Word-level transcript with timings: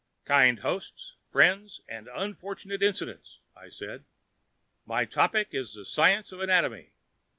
"Kind 0.25 0.61
hosts, 0.61 1.13
friends 1.29 1.81
and 1.87 2.09
unfortunate 2.11 2.81
incidents," 2.81 3.39
I 3.55 3.67
said. 3.69 4.03
"My 4.83 5.05
topic 5.05 5.49
is 5.51 5.75
the 5.75 5.85
science 5.85 6.31
of 6.31 6.39
anatomy. 6.41 6.93